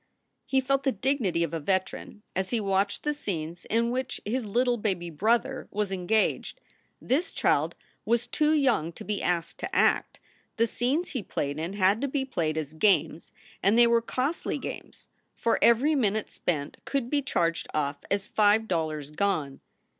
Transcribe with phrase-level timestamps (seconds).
[0.47, 4.43] He felt the dignity of a veteran as he watched the scenes in which his
[4.45, 6.59] little baby "brother" was engaged.
[6.99, 10.19] This child was too young to be asked to act.
[10.57, 14.57] The scenes he played in had to be played as games and they were costly
[14.57, 19.59] games, for every minute spent could be charged off as five dollars gone.